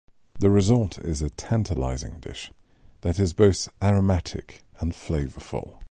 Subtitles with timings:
[0.39, 2.51] The result is a tantalizing dish
[3.01, 5.75] that is both aromatic and flavorful.